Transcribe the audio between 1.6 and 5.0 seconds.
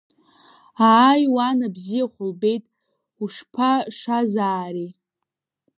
абзиахә лбеит, ушԥашазаари!